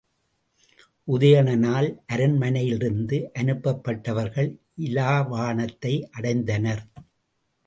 [1.07, 4.49] உதயணனால் அரண்மனையிலிருந்து அனுப்பப்பட்டவர்கள்
[4.81, 6.83] இலாவாணத்தை அடைந்தனர்.